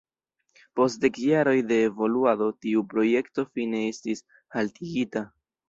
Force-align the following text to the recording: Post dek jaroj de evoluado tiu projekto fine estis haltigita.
Post 0.79 0.99
dek 1.03 1.19
jaroj 1.23 1.53
de 1.73 1.77
evoluado 1.91 2.49
tiu 2.67 2.83
projekto 2.95 3.47
fine 3.53 3.85
estis 3.93 4.27
haltigita. 4.59 5.27